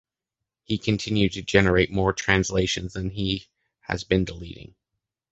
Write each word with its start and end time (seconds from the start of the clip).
He 0.63 0.79
continued 0.79 1.33
to 1.33 1.43
generate 1.43 1.91
more 1.91 2.11
translations 2.11 2.93
than 2.93 3.11
he 3.11 3.45
has 3.81 4.03
been 4.03 4.25
deleting. 4.25 4.73